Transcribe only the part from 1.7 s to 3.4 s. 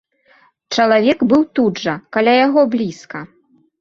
жа, каля яго блізка.